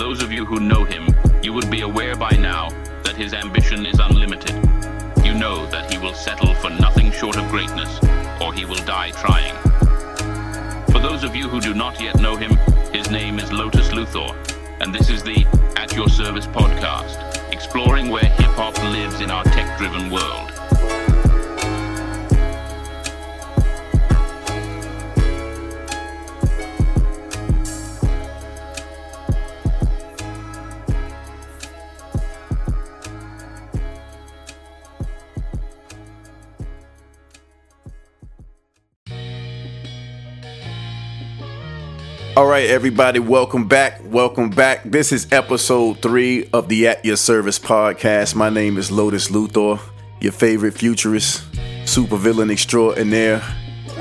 [0.00, 1.06] those of you who know him,
[1.42, 2.70] you would be aware by now
[3.04, 4.56] that his ambition is unlimited.
[5.22, 8.00] You know that he will settle for nothing short of greatness,
[8.40, 9.54] or he will die trying.
[10.90, 12.56] For those of you who do not yet know him,
[12.94, 14.34] his name is Lotus Luthor,
[14.80, 15.44] and this is the
[15.76, 20.59] At Your Service podcast, exploring where hip hop lives in our tech driven world.
[42.36, 44.00] All right, everybody, welcome back.
[44.04, 44.84] Welcome back.
[44.84, 48.36] This is episode three of the At Your Service podcast.
[48.36, 49.80] My name is Lotus Luthor,
[50.20, 51.50] your favorite futurist,
[51.82, 53.40] supervillain extraordinaire,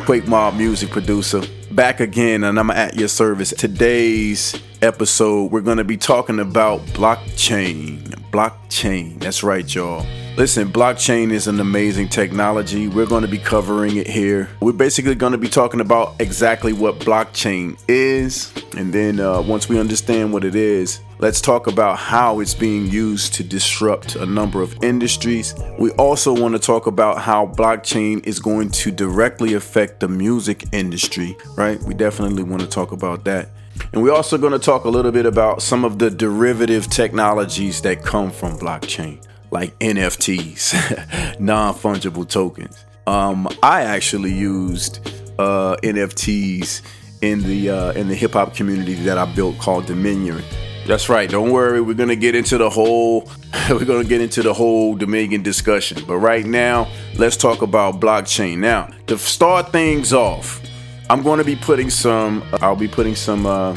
[0.05, 1.41] QuakeMobb music producer.
[1.71, 3.49] Back again, and I'm at your service.
[3.49, 8.03] Today's episode, we're going to be talking about blockchain.
[8.31, 9.19] Blockchain.
[9.19, 10.05] That's right, y'all.
[10.39, 12.87] Listen, blockchain is an amazing technology.
[12.87, 14.47] We're going to be covering it here.
[14.61, 18.53] We're basically going to be talking about exactly what blockchain is.
[18.77, 22.85] And then uh, once we understand what it is, let's talk about how it's being
[22.85, 25.53] used to disrupt a number of industries.
[25.77, 30.63] We also want to talk about how blockchain is going to directly affect the music
[30.71, 31.83] industry, right?
[31.83, 33.49] We definitely want to talk about that.
[33.91, 37.81] And we're also going to talk a little bit about some of the derivative technologies
[37.81, 42.85] that come from blockchain like NFTs, non fungible tokens.
[43.07, 44.99] Um, I actually used
[45.39, 46.81] uh, NFTs
[47.21, 50.43] in the uh, in the hip hop community that I built called Dominion.
[50.85, 51.29] That's right.
[51.29, 51.81] Don't worry.
[51.81, 53.29] We're gonna get into the whole.
[53.69, 56.03] we're gonna get into the whole Dominion discussion.
[56.07, 58.57] But right now, let's talk about blockchain.
[58.59, 60.61] Now, to start things off,
[61.09, 62.43] I'm going to be putting some.
[62.61, 63.75] I'll be putting some uh,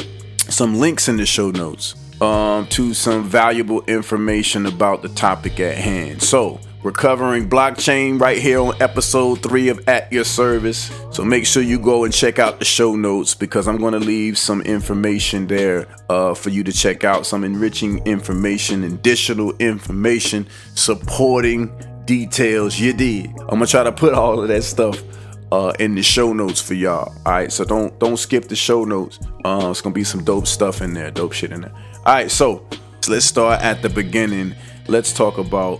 [0.49, 5.77] some links in the show notes um, to some valuable information about the topic at
[5.77, 6.23] hand.
[6.23, 10.91] So, we're covering blockchain right here on episode three of At Your Service.
[11.13, 14.01] So make sure you go and check out the show notes because I'm going to
[14.01, 20.49] leave some information there uh, for you to check out, some enriching information, additional information,
[20.75, 21.71] supporting
[22.05, 22.79] details.
[22.79, 23.27] You did.
[23.41, 25.03] I'm gonna try to put all of that stuff
[25.51, 27.13] uh, in the show notes for y'all.
[27.27, 29.19] All right, so don't don't skip the show notes.
[29.45, 31.73] Uh, it's gonna be some dope stuff in there, dope shit in there.
[32.05, 32.67] All right, so
[33.07, 34.57] let's start at the beginning.
[34.89, 35.79] Let's talk about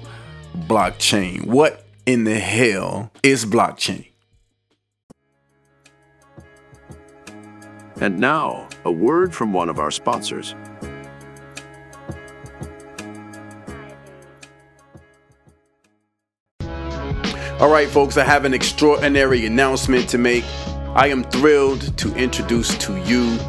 [0.57, 1.45] blockchain.
[1.47, 4.07] What in the hell is blockchain?
[8.01, 10.55] And now, a word from one of our sponsors.
[17.59, 20.45] All right, folks, I have an extraordinary announcement to make.
[20.95, 23.41] I am thrilled to introduce to you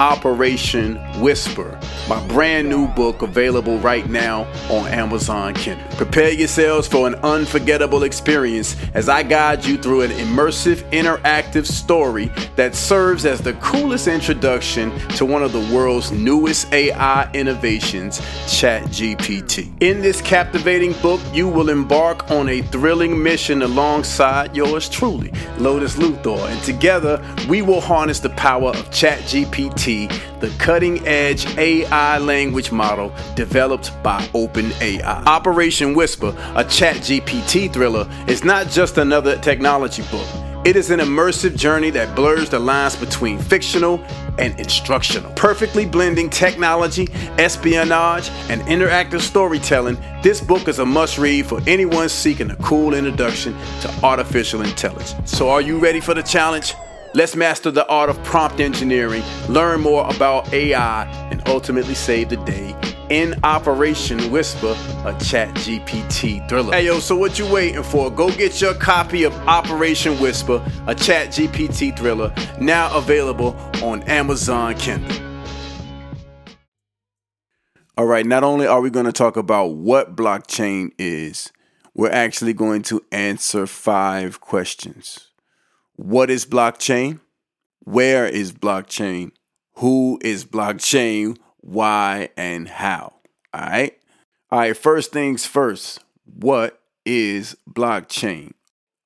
[0.00, 5.86] Operation Whisper, my brand new book available right now on Amazon Kindle.
[5.96, 12.30] Prepare yourselves for an unforgettable experience as I guide you through an immersive, interactive story
[12.56, 19.70] that serves as the coolest introduction to one of the world's newest AI innovations, ChatGPT.
[19.80, 25.96] In this captivating book, you will embark on a thrilling mission alongside yours truly, Lotus
[25.96, 32.72] Luthor, and together we will harness the power of ChatGPT the cutting edge AI language
[32.72, 35.24] model developed by OpenAI.
[35.26, 40.26] Operation Whisper, a ChatGPT thriller, is not just another technology book.
[40.64, 44.02] It is an immersive journey that blurs the lines between fictional
[44.40, 45.30] and instructional.
[45.34, 47.06] Perfectly blending technology,
[47.38, 52.94] espionage, and interactive storytelling, this book is a must read for anyone seeking a cool
[52.94, 55.14] introduction to artificial intelligence.
[55.30, 56.74] So, are you ready for the challenge?
[57.16, 62.36] Let's master the art of prompt engineering, learn more about AI, and ultimately save the
[62.36, 62.76] day
[63.08, 66.74] in Operation Whisper, a chat GPT thriller.
[66.74, 68.10] Hey yo, so what you waiting for?
[68.10, 74.74] Go get your copy of Operation Whisper, a chat GPT thriller, now available on Amazon
[74.74, 75.16] Kindle.
[77.96, 81.50] All right, not only are we going to talk about what blockchain is,
[81.94, 85.25] we're actually going to answer five questions.
[85.96, 87.20] What is blockchain?
[87.80, 89.32] Where is blockchain?
[89.76, 91.38] Who is blockchain?
[91.58, 93.14] Why and how?
[93.54, 93.98] All right.
[94.50, 94.76] All right.
[94.76, 96.04] First things first.
[96.24, 98.52] What is blockchain?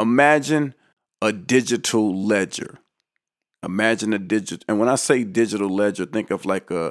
[0.01, 0.75] Imagine
[1.23, 2.79] a digital ledger.
[3.63, 6.87] Imagine a digital, and when I say digital ledger, think of like a,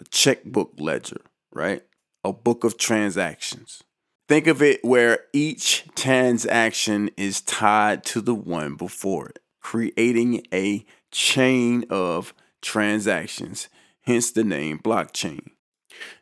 [0.00, 1.20] a checkbook ledger,
[1.52, 1.82] right?
[2.24, 3.82] A book of transactions.
[4.26, 10.84] Think of it where each transaction is tied to the one before it creating a
[11.10, 13.68] chain of transactions,
[14.02, 15.50] hence the name blockchain.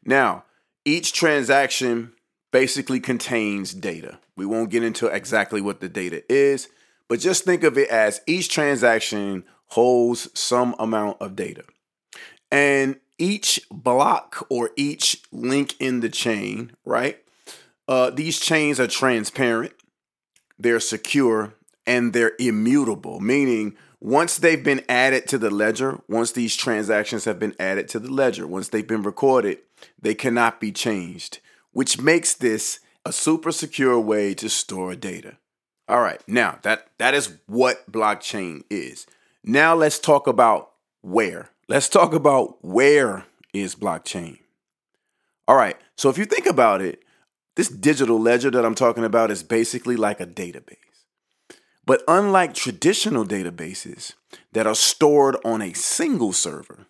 [0.04, 0.44] Now,
[0.84, 2.12] each transaction
[2.52, 4.20] basically contains data.
[4.36, 6.68] We won't get into exactly what the data is,
[7.08, 11.64] but just think of it as each transaction holds some amount of data.
[12.52, 17.18] And each block or each link in the chain, right?
[17.88, 19.72] Uh, these chains are transparent,
[20.60, 21.54] they're secure,
[21.87, 27.38] and they're immutable, meaning once they've been added to the ledger, once these transactions have
[27.38, 29.58] been added to the ledger, once they've been recorded,
[30.00, 31.38] they cannot be changed,
[31.73, 35.37] which makes this a super secure way to store data.
[35.88, 39.06] All right, now that that is what blockchain is.
[39.44, 41.50] Now let's talk about where.
[41.69, 44.38] Let's talk about where is blockchain.
[45.49, 47.02] All right, so if you think about it,
[47.56, 50.76] this digital ledger that I'm talking about is basically like a database.
[51.84, 54.14] But unlike traditional databases
[54.52, 56.87] that are stored on a single server,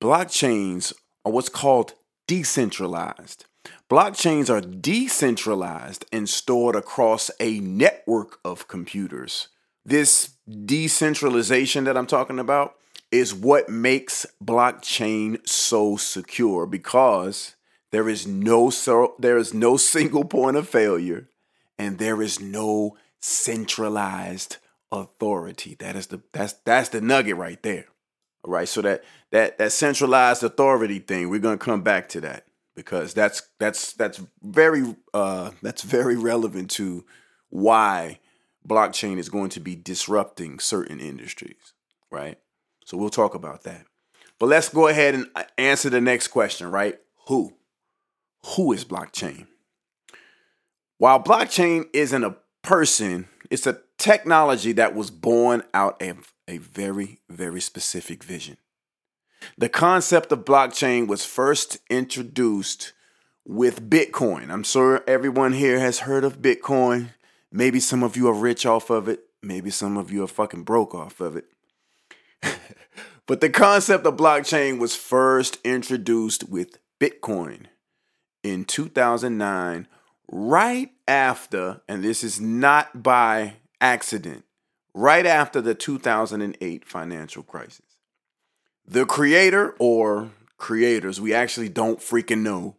[0.00, 0.92] blockchains
[1.24, 1.94] are what's called
[2.26, 3.44] decentralized.
[3.90, 9.48] Blockchains are decentralized and stored across a network of computers.
[9.84, 12.76] This decentralization that I'm talking about
[13.10, 17.56] is what makes blockchain so secure because
[17.90, 21.28] there is no so, there is no single point of failure
[21.78, 24.56] and there is no centralized
[24.92, 25.76] authority.
[25.78, 27.86] That is the that's that's the nugget right there.
[28.44, 28.68] All right.
[28.68, 33.42] So that that that centralized authority thing, we're gonna come back to that because that's
[33.58, 37.04] that's that's very uh that's very relevant to
[37.50, 38.18] why
[38.66, 41.72] blockchain is going to be disrupting certain industries,
[42.10, 42.38] right?
[42.84, 43.86] So we'll talk about that.
[44.38, 46.98] But let's go ahead and uh, answer the next question, right?
[47.28, 47.52] Who?
[48.56, 49.46] Who is blockchain?
[50.98, 57.18] While blockchain isn't a person, it's a technology that was born out of a very,
[57.28, 58.56] very specific vision.
[59.56, 62.92] The concept of blockchain was first introduced
[63.46, 64.50] with Bitcoin.
[64.50, 67.10] I'm sure everyone here has heard of Bitcoin.
[67.50, 69.20] Maybe some of you are rich off of it.
[69.42, 71.46] Maybe some of you are fucking broke off of it.
[73.26, 77.66] but the concept of blockchain was first introduced with Bitcoin
[78.42, 79.88] in 2009
[80.30, 84.44] right after, and this is not by accident,
[84.94, 87.98] right after the 2008 financial crisis.
[88.86, 92.76] The creator or creators, we actually don't freaking know.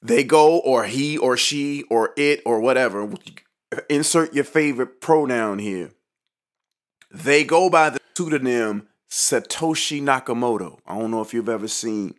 [0.00, 3.08] They go, or he or she or it or whatever,
[3.88, 5.92] insert your favorite pronoun here.
[7.10, 10.78] They go by the pseudonym Satoshi Nakamoto.
[10.86, 12.14] I don't know if you've ever seen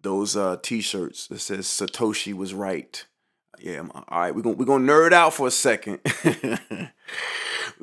[0.00, 3.04] those uh, t-shirts that says Satoshi was right.
[3.60, 4.34] Yeah, all right.
[4.34, 6.00] We're gonna we're gonna nerd out for a second.
[6.24, 6.36] we're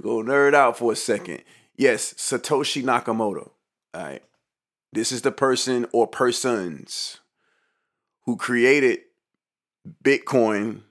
[0.02, 1.44] gonna nerd out for a second.
[1.76, 3.52] Yes, Satoshi Nakamoto.
[3.94, 4.24] All right.
[4.94, 7.20] This is the person or persons
[8.26, 9.00] who created
[10.04, 10.82] Bitcoin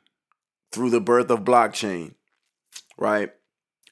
[0.73, 2.15] through the birth of blockchain,
[2.97, 3.31] right?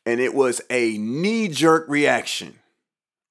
[0.06, 2.58] And it was a knee jerk reaction,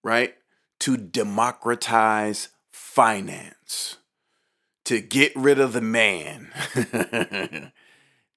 [0.03, 0.35] right?
[0.81, 3.97] To democratize finance
[4.87, 6.49] to get rid of the man.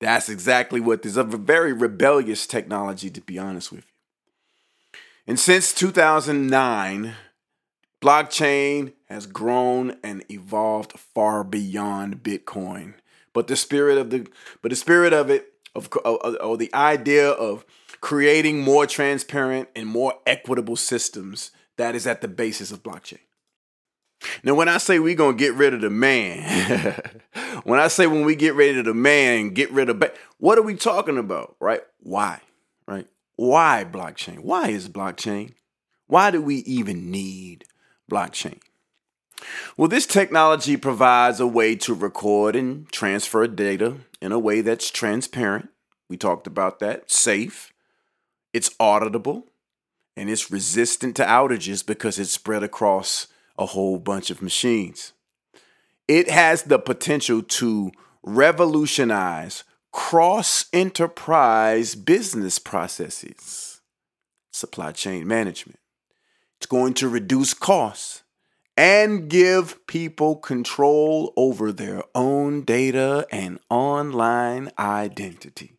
[0.00, 5.00] That's exactly what this is a very rebellious technology, to be honest with you.
[5.28, 7.14] And since 2009,
[8.02, 12.94] blockchain has grown and evolved far beyond Bitcoin.
[13.32, 14.26] But the spirit of the
[14.60, 15.88] but the spirit of it of
[16.40, 17.64] or the idea of
[18.00, 23.20] creating more transparent and more equitable systems that is at the basis of blockchain.
[24.42, 27.00] Now, when I say we gonna get rid of the man,
[27.64, 30.58] when I say when we get rid of the man, get rid of ba- what
[30.58, 31.82] are we talking about, right?
[32.00, 32.40] Why,
[32.86, 33.06] right?
[33.36, 34.40] Why blockchain?
[34.40, 35.54] Why is blockchain?
[36.06, 37.64] Why do we even need
[38.10, 38.58] blockchain?
[39.76, 44.90] Well, this technology provides a way to record and transfer data in a way that's
[44.90, 45.70] transparent.
[46.08, 47.10] We talked about that.
[47.10, 47.72] Safe.
[48.52, 49.44] It's auditable
[50.16, 53.28] and it's resistant to outages because it's spread across
[53.60, 55.12] a whole bunch of machines.
[56.08, 59.62] It has the potential to revolutionize
[59.92, 63.80] cross enterprise business processes,
[64.50, 65.78] supply chain management.
[66.58, 68.22] It's going to reduce costs
[68.76, 75.76] and give people control over their own data and online identity.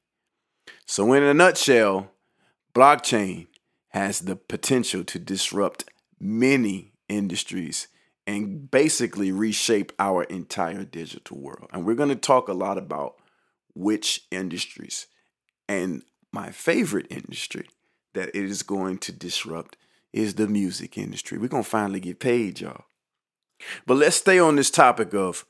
[0.86, 2.12] So, in a nutshell,
[2.76, 3.48] blockchain
[3.90, 5.86] has the potential to disrupt
[6.20, 7.88] many industries
[8.26, 11.68] and basically reshape our entire digital world.
[11.74, 13.16] And we're going to talk a lot about
[13.74, 15.08] which industries.
[15.68, 17.68] And my favorite industry
[18.14, 19.78] that it is going to disrupt
[20.14, 21.38] is the music industry.
[21.38, 22.86] We're going to finally get paid, y'all.
[23.86, 25.46] But let's stay on this topic of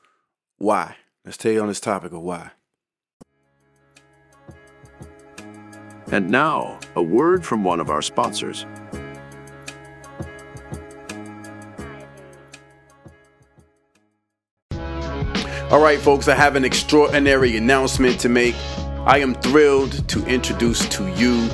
[0.58, 0.96] why.
[1.24, 2.50] Let's stay on this topic of why.
[6.10, 8.66] And now, a word from one of our sponsors.
[15.72, 18.54] All right, folks, I have an extraordinary announcement to make.
[19.06, 21.48] I am thrilled to introduce to you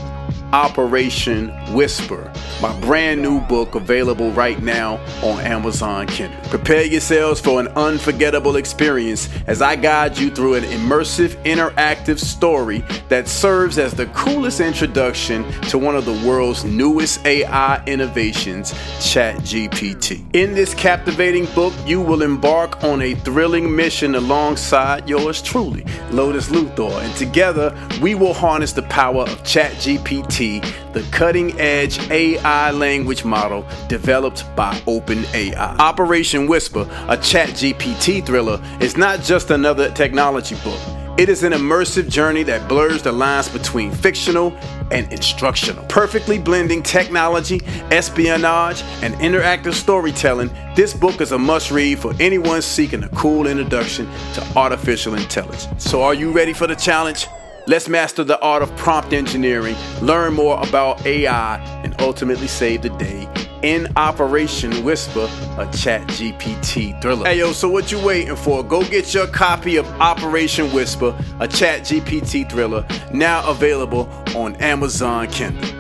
[0.53, 6.41] Operation Whisper, my brand new book available right now on Amazon Kindle.
[6.49, 12.83] Prepare yourselves for an unforgettable experience as I guide you through an immersive, interactive story
[13.11, 20.25] that serves as the coolest introduction to one of the world's newest AI innovations, ChatGPT.
[20.35, 26.49] In this captivating book, you will embark on a thrilling mission alongside yours truly, Lotus
[26.49, 33.25] Luthor, and together we will harness the power of ChatGPT the cutting edge AI language
[33.25, 35.57] model developed by OpenAI.
[35.79, 40.81] Operation Whisper, a ChatGPT thriller, is not just another technology book.
[41.19, 44.57] It is an immersive journey that blurs the lines between fictional
[44.93, 45.85] and instructional.
[45.87, 52.63] Perfectly blending technology, espionage, and interactive storytelling, this book is a must read for anyone
[52.63, 55.67] seeking a cool introduction to artificial intelligence.
[55.79, 57.27] So, are you ready for the challenge?
[57.69, 62.89] Let's master the art of prompt engineering, learn more about AI, and ultimately save the
[62.89, 63.29] day
[63.63, 67.27] in Operation Whisper, a chat GPT thriller.
[67.27, 68.63] Hey yo, so what you waiting for?
[68.63, 75.29] Go get your copy of Operation Whisper, a chat GPT thriller, now available on Amazon
[75.29, 75.71] Kindle.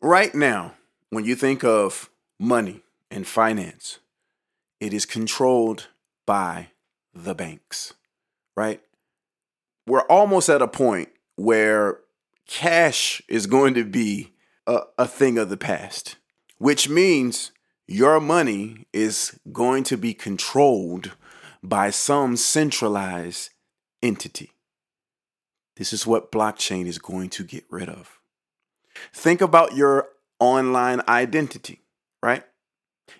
[0.00, 0.74] Right now,
[1.10, 3.98] when you think of money and finance,
[4.78, 5.88] it is controlled
[6.26, 6.68] by
[7.12, 7.94] the banks,
[8.56, 8.80] right?
[9.86, 12.00] We're almost at a point where
[12.46, 14.32] cash is going to be
[14.66, 16.16] a, a thing of the past,
[16.58, 17.52] which means
[17.86, 21.12] your money is going to be controlled
[21.62, 23.50] by some centralized
[24.02, 24.52] entity.
[25.76, 28.18] This is what blockchain is going to get rid of.
[29.12, 30.08] Think about your
[30.38, 31.80] online identity,
[32.22, 32.44] right?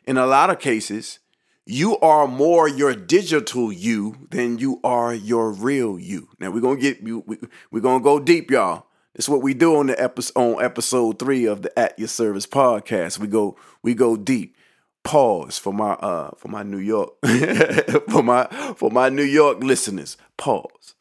[0.04, 1.18] In a lot of cases,
[1.66, 6.28] you are more your digital you than you are your real you.
[6.40, 7.22] Now we're gonna get you.
[7.26, 7.38] We,
[7.70, 8.86] we're gonna go deep, y'all.
[9.14, 12.46] It's what we do on the episode on episode three of the At Your Service
[12.46, 13.18] podcast.
[13.18, 14.56] We go we go deep.
[15.04, 17.10] Pause for my uh for my New York
[18.10, 20.16] for my for my New York listeners.
[20.36, 20.94] Pause.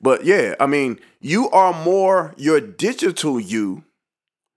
[0.00, 3.84] But yeah, I mean, you are more your digital you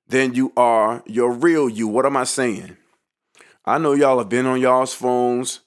[0.07, 1.87] than you are your real you.
[1.87, 2.77] What am I saying?
[3.67, 5.59] I know y'all have been on y'all's phones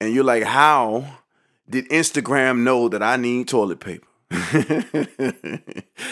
[0.00, 1.18] and you're like, how
[1.68, 4.06] did Instagram know that I need toilet paper?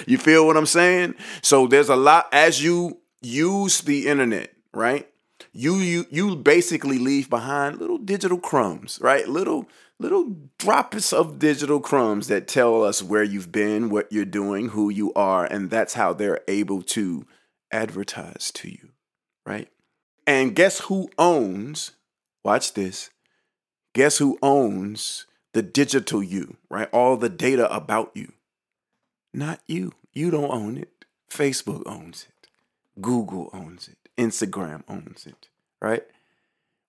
[0.07, 1.15] you feel what I'm saying?
[1.43, 5.09] So there's a lot as you use the internet, right?
[5.53, 9.29] You you you basically leave behind little digital crumbs, right?
[9.29, 14.71] Little little drops of digital crumbs that tell us where you've been, what you're doing,
[14.71, 17.27] who you are, and that's how they're able to
[17.71, 18.91] advertise to you,
[19.47, 19.69] right?
[20.27, 21.93] And guess who owns,
[22.45, 23.11] watch this,
[23.95, 26.89] guess who owns the digital you, right?
[26.93, 28.33] All the data about you.
[29.33, 29.93] Not you.
[30.13, 31.05] You don't own it.
[31.31, 32.49] Facebook owns it.
[33.01, 33.97] Google owns it.
[34.17, 35.49] Instagram owns it,
[35.81, 36.05] right?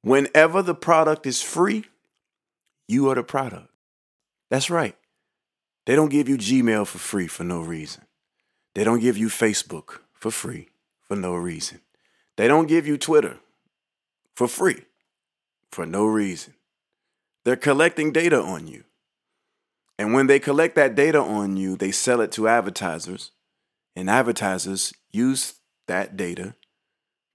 [0.02, 1.86] Whenever the product is free,
[2.88, 3.70] you are the product.
[4.50, 4.96] That's right.
[5.86, 8.04] They don't give you Gmail for free for no reason.
[8.76, 10.70] They don't give you Facebook for free
[11.02, 11.82] for no reason.
[12.38, 13.40] They don't give you Twitter
[14.36, 14.84] for free
[15.72, 16.54] for no reason.
[17.44, 18.84] They're collecting data on you.
[19.98, 23.32] And when they collect that data on you, they sell it to advertisers,
[23.96, 25.56] and advertisers use
[25.88, 26.54] that data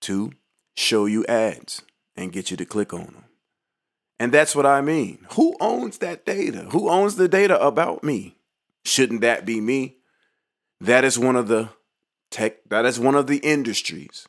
[0.02, 0.32] to
[0.76, 1.82] show you ads
[2.16, 3.24] and get you to click on them.
[4.20, 5.26] And that's what I mean.
[5.32, 6.68] Who owns that data?
[6.70, 8.36] Who owns the data about me?
[8.84, 9.96] Shouldn't that be me?
[10.80, 11.70] That is one of the
[12.30, 14.28] tech, that is one of the industries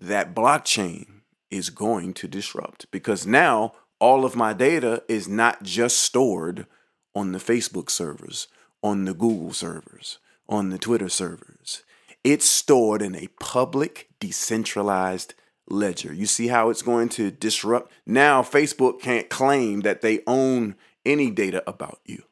[0.00, 1.06] that blockchain
[1.50, 6.66] is going to disrupt because now all of my data is not just stored
[7.14, 8.48] on the Facebook servers,
[8.82, 11.82] on the Google servers, on the Twitter servers.
[12.24, 15.34] It's stored in a public, decentralized
[15.68, 16.12] ledger.
[16.12, 17.92] You see how it's going to disrupt?
[18.06, 22.22] Now, Facebook can't claim that they own any data about you.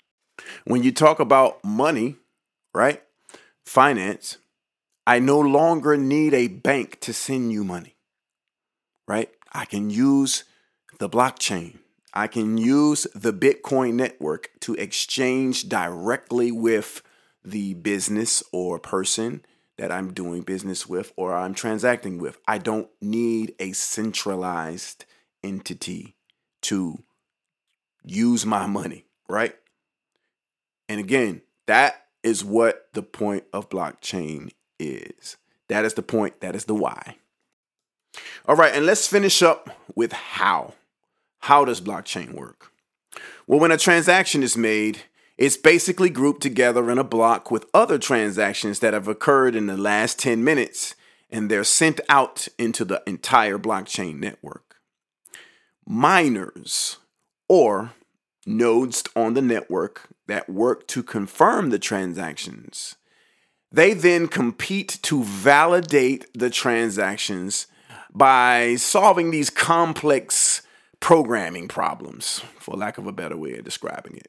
[0.65, 2.17] When you talk about money,
[2.75, 3.03] right?
[3.65, 4.39] Finance,
[5.09, 7.97] I no longer need a bank to send you money,
[9.07, 9.31] right?
[9.50, 10.45] I can use
[10.99, 11.79] the blockchain.
[12.12, 17.00] I can use the Bitcoin network to exchange directly with
[17.43, 19.47] the business or person
[19.79, 22.37] that I'm doing business with or I'm transacting with.
[22.47, 25.07] I don't need a centralized
[25.43, 26.17] entity
[26.65, 27.03] to
[28.05, 29.57] use my money, right?
[30.87, 35.37] And again, that is what the point of blockchain is.
[35.68, 37.16] That is the point, that is the why.
[38.47, 40.75] All right, and let's finish up with how.
[41.40, 42.73] How does blockchain work?
[43.47, 45.00] Well, when a transaction is made,
[45.37, 49.76] it's basically grouped together in a block with other transactions that have occurred in the
[49.76, 50.94] last 10 minutes,
[51.30, 54.76] and they're sent out into the entire blockchain network.
[55.87, 56.99] Miners,
[57.49, 57.92] or
[58.44, 62.97] nodes on the network that work to confirm the transactions,
[63.71, 67.67] they then compete to validate the transactions
[68.13, 70.63] by solving these complex
[71.01, 74.29] programming problems, for lack of a better way of describing it.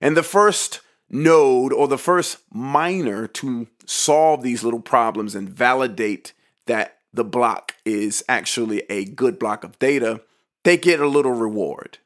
[0.00, 6.32] And the first node or the first miner to solve these little problems and validate
[6.66, 10.20] that the block is actually a good block of data,
[10.62, 11.98] they get a little reward.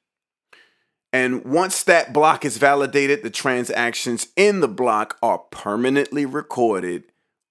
[1.14, 7.04] And once that block is validated, the transactions in the block are permanently recorded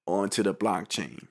[0.06, 1.28] onto the blockchain.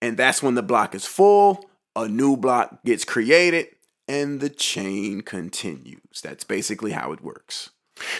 [0.00, 3.66] And that's when the block is full, a new block gets created,
[4.08, 6.22] and the chain continues.
[6.22, 7.68] That's basically how it works.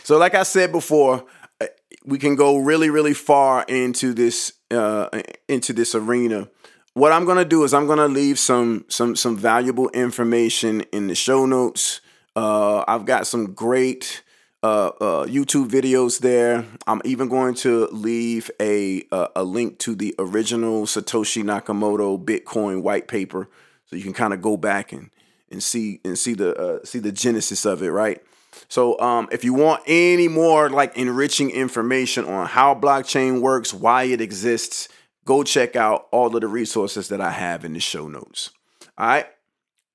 [0.02, 1.25] So, like I said before,
[1.62, 1.69] uh,
[2.04, 5.09] we can go really, really far into this uh,
[5.49, 6.50] into this arena.
[6.93, 11.14] What I'm gonna do is I'm gonna leave some some some valuable information in the
[11.14, 12.02] show notes.
[12.37, 14.23] Uh, I've got some great
[14.62, 16.64] uh, uh, YouTube videos there.
[16.87, 23.09] I'm even going to leave a a link to the original Satoshi Nakamoto Bitcoin white
[23.09, 23.49] paper,
[23.87, 25.11] so you can kind of go back and
[25.50, 28.23] and see and see the uh, see the genesis of it, right?
[28.69, 34.05] So, um, if you want any more like enriching information on how blockchain works, why
[34.05, 34.88] it exists,
[35.25, 38.50] go check out all of the resources that I have in the show notes.
[38.97, 39.26] All right.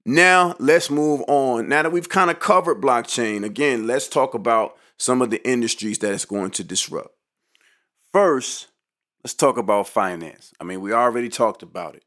[0.05, 1.67] Now, let's move on.
[1.69, 5.99] Now that we've kind of covered blockchain, again, let's talk about some of the industries
[5.99, 7.15] that it's going to disrupt.
[8.12, 8.67] First,
[9.23, 10.53] let's talk about finance.
[10.59, 12.03] I mean, we already talked about it.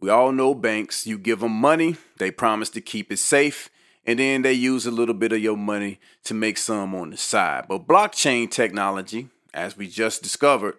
[0.00, 3.70] We all know banks, you give them money, they promise to keep it safe,
[4.04, 7.16] and then they use a little bit of your money to make some on the
[7.16, 7.66] side.
[7.68, 10.76] But blockchain technology, as we just discovered,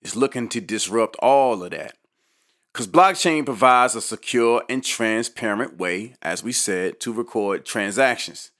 [0.00, 1.96] is looking to disrupt all of that.
[2.72, 8.50] Because blockchain provides a secure and transparent way, as we said, to record transactions.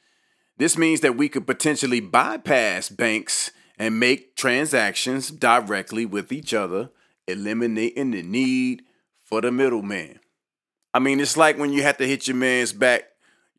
[0.58, 6.90] This means that we could potentially bypass banks and make transactions directly with each other,
[7.26, 8.82] eliminating the need
[9.18, 10.20] for the middleman.
[10.92, 13.04] I mean, it's like when you have to hit your man's back.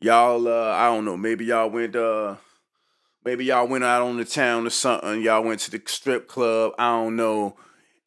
[0.00, 2.36] Y'all, uh, I don't know, maybe y'all went, uh,
[3.24, 5.20] maybe y'all went out on the town or something.
[5.20, 6.74] Y'all went to the strip club.
[6.78, 7.56] I don't know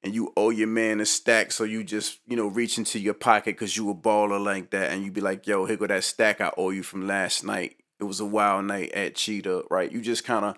[0.03, 3.13] and you owe your man a stack, so you just, you know, reach into your
[3.13, 6.03] pocket because you a baller like that, and you be like, yo, here go that
[6.03, 7.77] stack I owe you from last night.
[7.99, 9.91] It was a wild night at Cheetah, right?
[9.91, 10.55] You just kind of,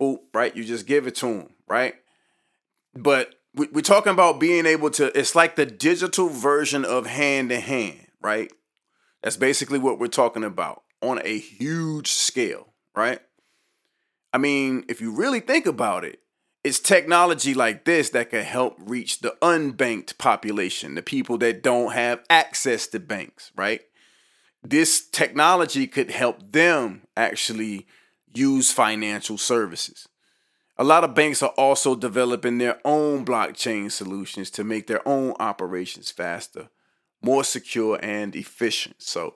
[0.00, 0.56] boop, right?
[0.56, 1.94] You just give it to him, right?
[2.94, 7.60] But we're talking about being able to, it's like the digital version of hand to
[7.60, 8.50] hand, right?
[9.22, 13.20] That's basically what we're talking about on a huge scale, right?
[14.32, 16.20] I mean, if you really think about it,
[16.64, 21.92] it's technology like this that can help reach the unbanked population, the people that don't
[21.92, 23.82] have access to banks, right?
[24.62, 27.86] This technology could help them actually
[28.34, 30.08] use financial services.
[30.76, 35.34] A lot of banks are also developing their own blockchain solutions to make their own
[35.40, 36.68] operations faster,
[37.20, 38.96] more secure, and efficient.
[38.98, 39.34] So,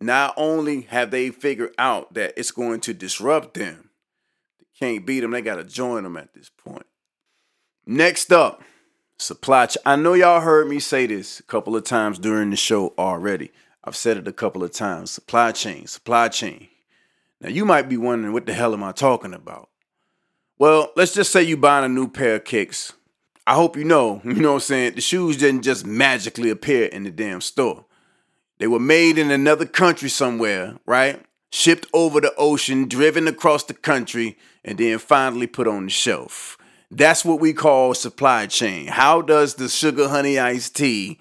[0.00, 3.87] not only have they figured out that it's going to disrupt them,
[4.78, 5.32] can't beat them.
[5.32, 6.86] They got to join them at this point.
[7.86, 8.62] Next up,
[9.18, 9.82] supply chain.
[9.84, 13.50] I know y'all heard me say this a couple of times during the show already.
[13.84, 15.10] I've said it a couple of times.
[15.10, 16.68] Supply chain, supply chain.
[17.40, 19.70] Now you might be wondering what the hell am I talking about?
[20.58, 22.92] Well, let's just say you buying a new pair of kicks.
[23.46, 24.94] I hope you know, you know what I'm saying?
[24.94, 27.86] The shoes didn't just magically appear in the damn store.
[28.58, 31.24] They were made in another country somewhere, right?
[31.50, 36.58] Shipped over the ocean, driven across the country, and then finally put on the shelf.
[36.90, 38.86] That's what we call supply chain.
[38.86, 41.18] How does the sugar honey iced tea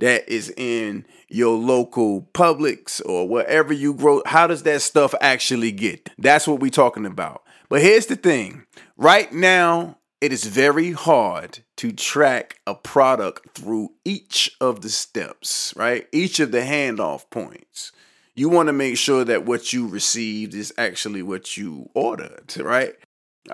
[0.00, 5.72] that is in your local Publix or wherever you grow, how does that stuff actually
[5.72, 6.10] get?
[6.18, 7.42] That's what we're talking about.
[7.68, 8.64] But here's the thing
[8.96, 15.72] right now, it is very hard to track a product through each of the steps,
[15.76, 16.08] right?
[16.12, 17.92] Each of the handoff points
[18.38, 22.94] you want to make sure that what you received is actually what you ordered, right?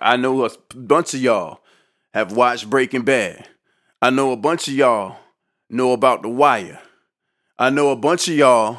[0.00, 1.60] I know a bunch of y'all
[2.12, 3.48] have watched Breaking Bad.
[4.02, 5.16] I know a bunch of y'all
[5.70, 6.80] know about the wire.
[7.58, 8.78] I know a bunch of y'all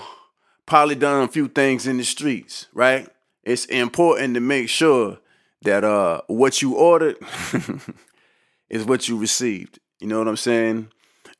[0.67, 3.07] probably done a few things in the streets, right?
[3.43, 5.17] It's important to make sure
[5.63, 7.17] that uh what you ordered
[8.69, 9.79] is what you received.
[9.99, 10.89] You know what I'm saying?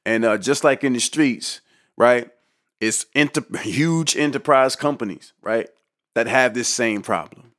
[0.08, 1.62] And uh, just like in the streets,
[1.98, 2.32] right?
[2.80, 5.70] It's inter- huge enterprise companies, right,
[6.14, 7.52] that have this same problem.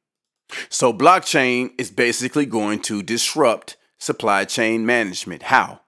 [0.68, 5.44] So blockchain is basically going to disrupt supply chain management.
[5.44, 5.80] How?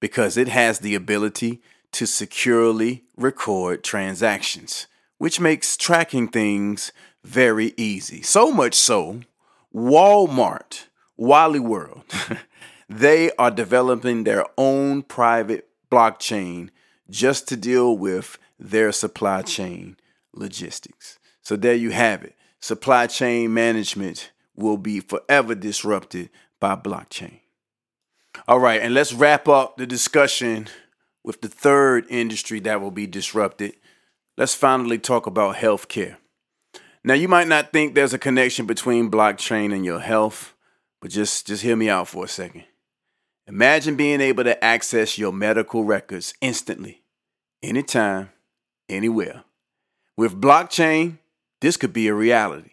[0.00, 4.86] Because it has the ability to securely record transactions,
[5.18, 6.92] which makes tracking things
[7.22, 8.22] very easy.
[8.22, 9.20] So much so,
[9.74, 12.04] Walmart, Wally World,
[12.88, 16.70] they are developing their own private blockchain
[17.08, 19.96] just to deal with their supply chain
[20.32, 21.18] logistics.
[21.42, 22.34] So there you have it.
[22.60, 27.40] Supply chain management will be forever disrupted by blockchain.
[28.46, 30.68] All right, and let's wrap up the discussion
[31.24, 33.74] with the third industry that will be disrupted.
[34.36, 36.16] Let's finally talk about healthcare.
[37.04, 40.54] Now, you might not think there's a connection between blockchain and your health,
[41.00, 42.64] but just, just hear me out for a second.
[43.48, 47.02] Imagine being able to access your medical records instantly,
[47.60, 48.30] anytime,
[48.92, 49.44] anywhere.
[50.16, 51.18] With blockchain,
[51.60, 52.70] this could be a reality.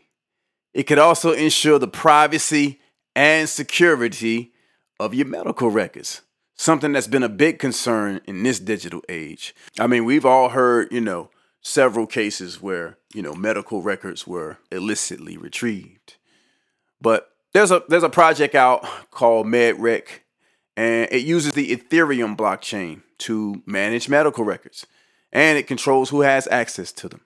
[0.74, 2.80] It could also ensure the privacy
[3.16, 4.52] and security
[5.00, 6.22] of your medical records,
[6.56, 9.56] something that's been a big concern in this digital age.
[9.80, 11.30] I mean, we've all heard, you know,
[11.62, 16.16] several cases where, you know, medical records were illicitly retrieved.
[17.02, 20.22] But there's a there's a project out called MedRec
[20.78, 24.86] and it uses the Ethereum blockchain to manage medical records
[25.32, 27.22] and it controls who has access to them.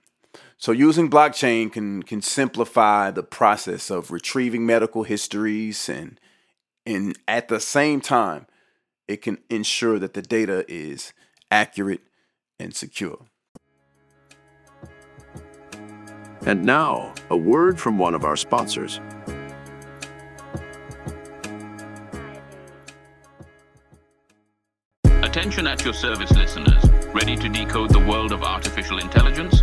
[0.57, 6.19] So using blockchain can can simplify the process of retrieving medical histories and
[6.85, 8.47] and at the same time
[9.07, 11.13] it can ensure that the data is
[11.51, 12.01] accurate
[12.59, 13.25] and secure.
[16.45, 18.99] And now, a word from one of our sponsors.
[25.05, 29.61] Attention at your service listeners, ready to decode the world of artificial intelligence?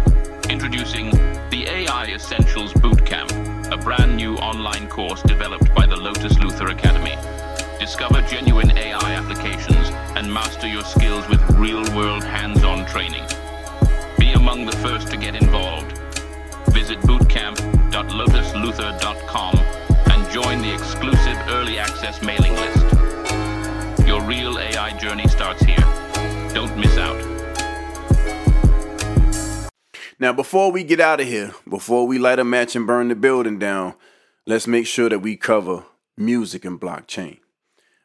[0.48, 1.10] Introducing
[1.50, 7.16] the AI Essentials Bootcamp, a brand new online course developed by the Lotus Luthor Academy.
[7.80, 13.24] Discover genuine AI applications and master your skills with real world hands on training.
[14.16, 15.98] Be among the first to get involved.
[16.68, 22.86] Visit bootcamp.lotusluthor.com and join the exclusive early access mailing list.
[24.06, 25.84] Your real AI journey starts here.
[26.54, 27.39] Don't miss out.
[30.20, 33.14] Now, before we get out of here, before we light a match and burn the
[33.14, 33.94] building down,
[34.46, 35.82] let's make sure that we cover
[36.14, 37.38] music and blockchain.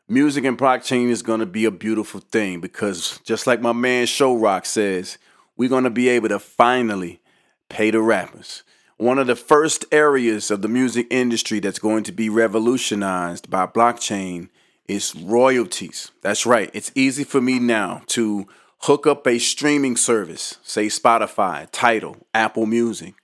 [0.08, 4.06] Music and blockchain is going to be a beautiful thing because, just like my man
[4.06, 5.18] Show Rock says,
[5.58, 7.20] we're going to be able to finally
[7.68, 8.64] pay the rappers.
[8.96, 13.68] One of the first areas of the music industry that's going to be revolutionized by
[13.68, 14.48] blockchain
[14.88, 16.12] is royalties.
[16.22, 16.70] That's right.
[16.74, 18.48] It's easy for me now to
[18.86, 23.16] hook up a streaming service, say Spotify, Tidal, Apple Music.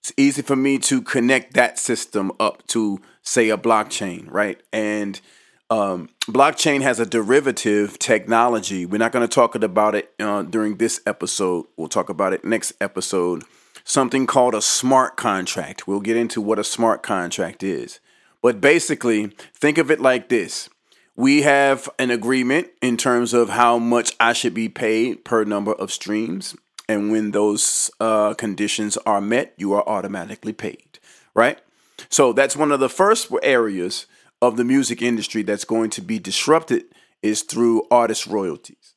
[0.00, 4.60] It's easy for me to connect that system up to, say, a blockchain, right?
[4.72, 5.20] And
[5.70, 8.86] um, blockchain has a derivative technology.
[8.86, 11.66] We're not going to talk about it uh, during this episode.
[11.76, 13.44] We'll talk about it next episode.
[13.84, 15.86] Something called a smart contract.
[15.86, 18.00] We'll get into what a smart contract is.
[18.42, 20.68] But basically, think of it like this
[21.16, 25.72] we have an agreement in terms of how much I should be paid per number
[25.72, 26.56] of streams.
[26.88, 30.98] And when those uh, conditions are met, you are automatically paid,
[31.34, 31.58] right?
[32.10, 34.06] So that's one of the first areas
[34.42, 36.84] of the music industry that's going to be disrupted
[37.22, 38.94] is through artist royalties.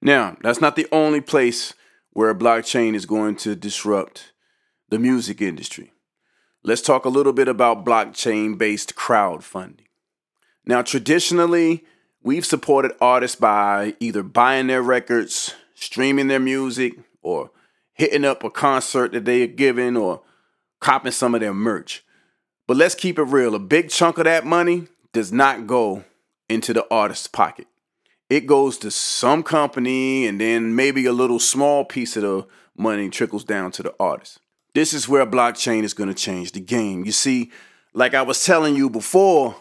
[0.00, 1.74] Now, that's not the only place
[2.10, 4.32] where blockchain is going to disrupt
[4.88, 5.92] the music industry.
[6.64, 9.86] Let's talk a little bit about blockchain based crowdfunding.
[10.64, 11.84] Now, traditionally,
[12.22, 17.50] we've supported artists by either buying their records, streaming their music, or
[17.94, 20.22] hitting up a concert that they are giving, or
[20.80, 22.04] copping some of their merch.
[22.66, 26.04] But let's keep it real a big chunk of that money does not go
[26.48, 27.66] into the artist's pocket.
[28.30, 32.46] It goes to some company, and then maybe a little small piece of the
[32.76, 34.38] money trickles down to the artist.
[34.74, 37.04] This is where blockchain is going to change the game.
[37.04, 37.50] You see,
[37.92, 39.54] like I was telling you before,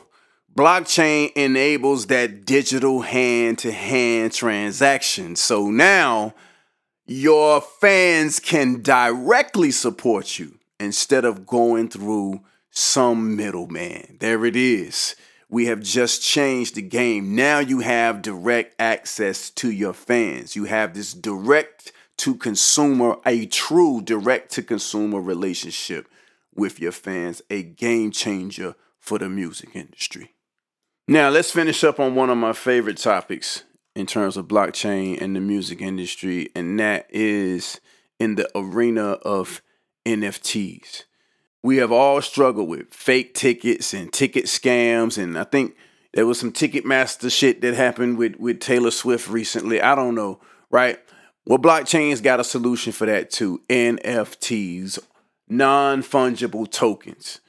[0.56, 5.36] blockchain enables that digital hand to hand transaction.
[5.36, 6.34] So now
[7.06, 14.18] your fans can directly support you instead of going through some middleman.
[14.20, 15.16] There it is.
[15.52, 17.36] we have just changed the game.
[17.36, 20.56] Now you have direct access to your fans.
[20.56, 26.08] You have this direct to consumer, a true direct to consumer relationship
[26.56, 30.34] with your fans, a game changer for the music industry.
[31.12, 33.64] Now, let's finish up on one of my favorite topics
[33.96, 37.82] in terms of blockchain and the music industry, and that is
[38.20, 39.62] in the arena of
[40.06, 41.04] NFTs
[41.64, 45.76] we have all struggled with fake tickets and ticket scams and i think
[46.14, 49.82] there was some ticketmaster shit that happened with with taylor swift recently.
[49.82, 51.00] I don't know right?
[51.46, 53.62] Well blockchain's got a solution for that too.
[53.70, 55.00] Nfts
[55.48, 57.42] non-fungible tokens.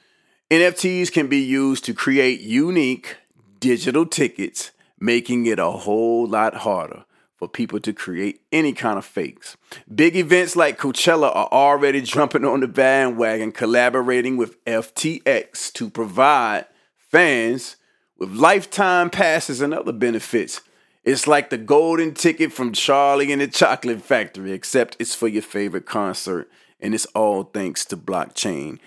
[0.51, 3.15] Nfts can be used to create unique
[3.63, 7.05] digital tickets making it a whole lot harder
[7.37, 9.55] for people to create any kind of fakes.
[9.95, 16.65] Big events like Coachella are already jumping on the bandwagon, collaborating with FTX to provide
[16.97, 17.77] fans
[18.17, 20.59] with lifetime passes and other benefits.
[21.05, 25.41] It's like the golden ticket from Charlie and the Chocolate Factory, except it's for your
[25.41, 26.49] favorite concert,
[26.81, 28.79] and it's all thanks to blockchain.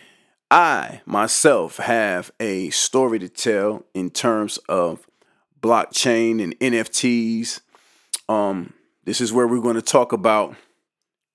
[0.51, 5.07] I myself have a story to tell in terms of
[5.61, 7.61] blockchain and NFTs
[8.29, 8.73] um,
[9.05, 10.57] this is where we're going to talk about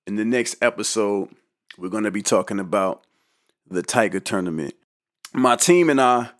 [0.06, 1.28] in the next episode.
[1.78, 3.04] We're going to be talking about
[3.68, 4.74] the Tiger Tournament.
[5.32, 6.30] My team and I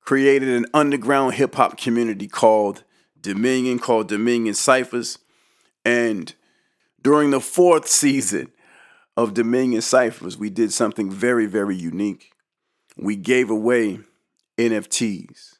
[0.00, 2.84] created an underground hip hop community called
[3.20, 5.18] Dominion, called Dominion Ciphers.
[5.84, 6.34] And
[7.00, 8.52] during the fourth season
[9.16, 12.32] of Dominion Ciphers, we did something very, very unique.
[12.96, 14.00] We gave away
[14.58, 15.54] NFTs.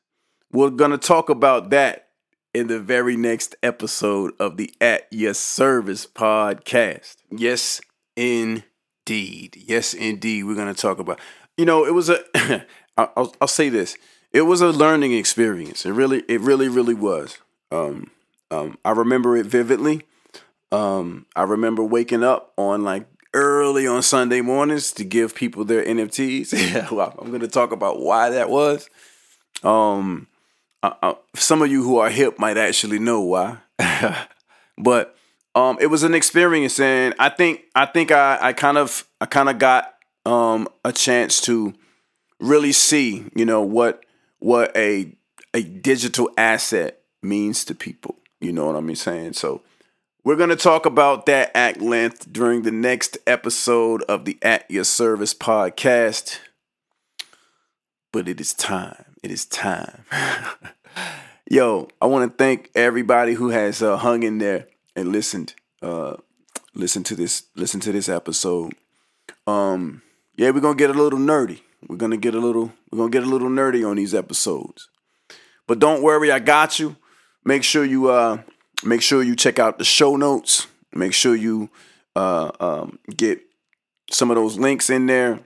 [0.50, 2.08] We're going to talk about that
[2.54, 7.16] in the very next episode of the At Your Service podcast.
[7.30, 7.80] Yes,
[8.16, 9.56] indeed.
[9.56, 10.44] Yes, indeed.
[10.44, 11.18] We're going to talk about,
[11.56, 12.22] you know, it was a,
[12.96, 13.96] I'll, I'll say this.
[14.32, 15.84] It was a learning experience.
[15.84, 17.38] It really, it really, really was.
[17.70, 18.10] Um,
[18.50, 20.02] um, I remember it vividly.
[20.70, 25.84] Um, I remember waking up on like early on Sunday mornings to give people their
[25.84, 26.52] NFTs.
[26.72, 28.88] yeah, well, I'm going to talk about why that was.
[29.62, 30.26] Um,
[30.82, 33.58] uh, uh, some of you who are hip might actually know why,
[34.78, 35.16] but
[35.54, 39.26] um, it was an experience, and I think I think I, I kind of I
[39.26, 39.94] kind of got
[40.26, 41.74] um, a chance to
[42.40, 44.04] really see, you know, what
[44.40, 45.12] what a
[45.54, 48.16] a digital asset means to people.
[48.40, 49.34] You know what I mean saying?
[49.34, 49.62] So
[50.24, 54.70] we're going to talk about that at length during the next episode of the At
[54.70, 56.38] Your Service podcast.
[58.12, 59.16] But it is time.
[59.22, 60.04] It is time.
[61.50, 65.54] Yo, I want to thank everybody who has uh, hung in there and listened.
[65.82, 66.16] Uh,
[66.74, 67.44] listen to this.
[67.56, 68.74] Listen to this episode.
[69.46, 70.02] Um,
[70.36, 71.60] yeah, we're gonna get a little nerdy.
[71.88, 72.72] We're gonna get a little.
[72.90, 74.88] We're gonna get a little nerdy on these episodes.
[75.66, 76.96] But don't worry, I got you.
[77.44, 78.42] Make sure you uh,
[78.84, 80.66] make sure you check out the show notes.
[80.94, 81.70] Make sure you
[82.16, 83.40] uh, um, get
[84.10, 85.40] some of those links in there.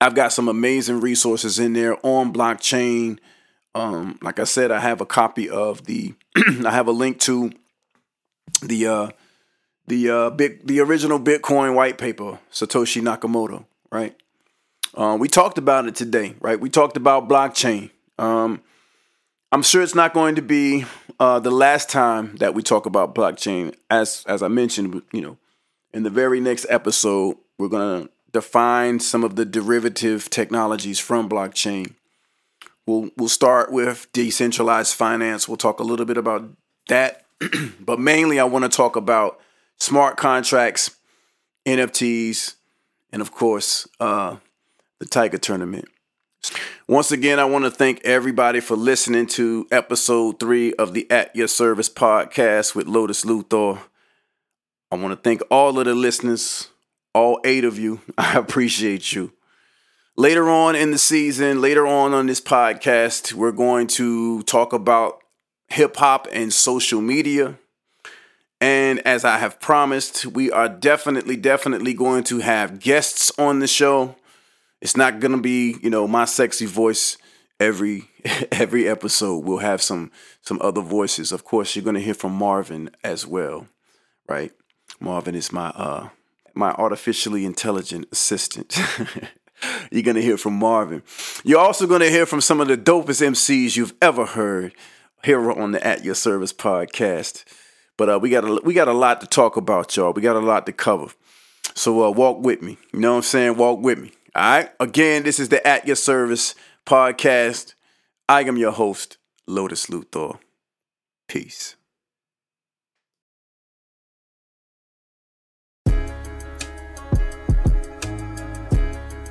[0.00, 3.18] I've got some amazing resources in there on blockchain.
[3.74, 6.14] Um, like I said, I have a copy of the.
[6.36, 7.52] I have a link to
[8.62, 9.08] the uh,
[9.86, 13.64] the uh, big the original Bitcoin white paper, Satoshi Nakamoto.
[13.90, 14.16] Right.
[14.94, 16.60] Um, we talked about it today, right?
[16.60, 17.90] We talked about blockchain.
[18.18, 18.60] Um,
[19.52, 20.86] I'm sure it's not going to be
[21.20, 23.74] uh, the last time that we talk about blockchain.
[23.90, 25.36] As as I mentioned, you know,
[25.92, 31.94] in the very next episode, we're gonna define some of the derivative technologies from blockchain.
[32.86, 35.46] We'll we'll start with decentralized finance.
[35.46, 36.48] We'll talk a little bit about
[36.88, 37.26] that,
[37.78, 39.38] but mainly I want to talk about
[39.78, 40.96] smart contracts,
[41.66, 42.54] NFTs,
[43.12, 44.36] and of course uh,
[44.98, 45.88] the Tiger Tournament.
[46.88, 51.34] Once again, I want to thank everybody for listening to episode three of the At
[51.36, 53.80] Your Service podcast with Lotus Luthor.
[54.90, 56.68] I want to thank all of the listeners
[57.14, 58.00] all eight of you.
[58.18, 59.32] I appreciate you.
[60.16, 65.22] Later on in the season, later on on this podcast, we're going to talk about
[65.68, 67.56] hip hop and social media.
[68.60, 73.66] And as I have promised, we are definitely, definitely going to have guests on the
[73.66, 74.16] show.
[74.82, 77.16] It's not gonna be, you know, my sexy voice
[77.60, 78.10] every
[78.52, 79.44] every episode.
[79.44, 80.10] We'll have some
[80.42, 81.30] some other voices.
[81.30, 83.68] Of course, you're gonna hear from Marvin as well,
[84.28, 84.50] right?
[84.98, 86.08] Marvin is my uh
[86.52, 88.76] my artificially intelligent assistant.
[89.92, 91.04] You're to hear from Marvin.
[91.44, 94.74] You're also to hear from some of the dopest MCs you've ever heard
[95.22, 97.44] here on the At Your Service podcast.
[97.96, 100.12] But uh, we got a, we got a lot to talk about, y'all.
[100.12, 101.12] We got a lot to cover.
[101.74, 102.76] So uh, walk with me.
[102.92, 103.56] You know what I'm saying?
[103.56, 104.12] Walk with me.
[104.34, 104.70] All right.
[104.80, 106.54] Again, this is the At Your Service
[106.86, 107.74] podcast.
[108.28, 110.38] I am your host, Lotus Luthor.
[111.28, 111.76] Peace.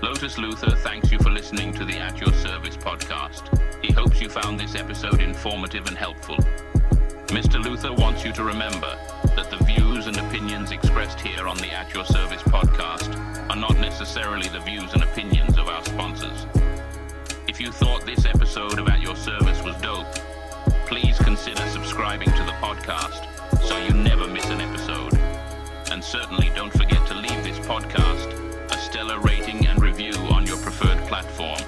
[0.04, 3.60] Lotus Luthor thanks you for listening to the At Your Service podcast.
[3.84, 6.38] He hopes you found this episode informative and helpful.
[7.28, 7.64] Mr.
[7.64, 8.98] Luthor wants you to remember
[9.36, 13.21] that the views and opinions expressed here on the At Your Service podcast
[14.02, 16.48] necessarily the views and opinions of our sponsors.
[17.48, 20.12] If you thought this episode At Your Service was dope,
[20.88, 23.28] please consider subscribing to the podcast
[23.62, 25.14] so you never miss an episode.
[25.92, 28.34] And certainly don't forget to leave this podcast
[28.72, 31.60] a stellar rating and review on your preferred platform.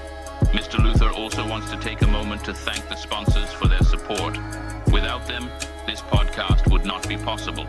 [0.58, 0.80] Mr.
[0.80, 4.40] Luthor also wants to take a moment to thank the sponsors for their support.
[4.92, 5.52] Without them,
[5.86, 7.68] this podcast would not be possible.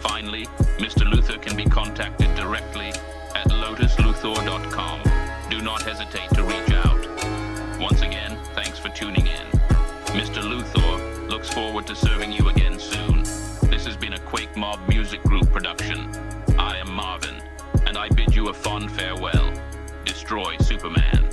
[0.00, 0.46] Finally,
[0.78, 1.08] Mr.
[1.08, 2.92] Luthor can be contacted directly
[3.44, 5.02] at lotusluthor.com.
[5.50, 7.80] Do not hesitate to reach out.
[7.80, 9.46] Once again, thanks for tuning in.
[10.14, 10.42] Mr.
[10.42, 13.22] Luthor looks forward to serving you again soon.
[13.70, 16.10] This has been a QuakeMobb Music Group production.
[16.58, 17.42] I am Marvin,
[17.86, 19.52] and I bid you a fond farewell.
[20.04, 21.28] Destroy Superman.